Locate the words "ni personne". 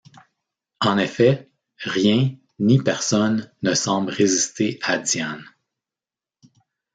2.57-3.51